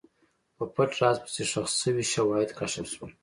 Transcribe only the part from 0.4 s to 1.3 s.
په پټ راز